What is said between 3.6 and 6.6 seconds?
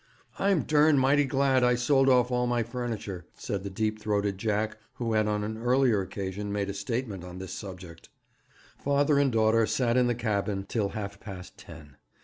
the deep throated Jack who had on an early occasion